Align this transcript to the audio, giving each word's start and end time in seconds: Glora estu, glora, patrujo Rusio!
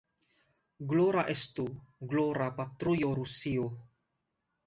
Glora 0.93 1.25
estu, 1.33 1.65
glora, 2.13 2.47
patrujo 2.61 3.13
Rusio! 3.19 3.67